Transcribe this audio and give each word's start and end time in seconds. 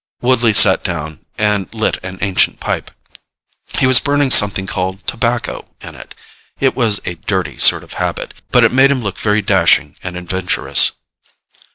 Woodley 0.19 0.51
sat 0.53 0.83
down 0.83 1.23
and 1.37 1.71
lit 1.75 2.03
an 2.03 2.17
ancient 2.21 2.59
pipe. 2.59 2.89
He 3.77 3.85
was 3.85 3.99
burning 3.99 4.31
something 4.31 4.65
called 4.65 5.05
tobacco 5.05 5.67
in 5.79 5.93
it. 5.93 6.15
It 6.59 6.75
was 6.75 7.01
a 7.05 7.13
dirty 7.29 7.59
sort 7.59 7.83
of 7.83 7.93
habit, 8.01 8.33
but 8.49 8.63
it 8.63 8.71
made 8.73 8.89
him 8.89 9.03
look 9.03 9.19
very 9.19 9.43
dashing 9.43 9.95
and 10.01 10.17
adventurous. 10.17 10.93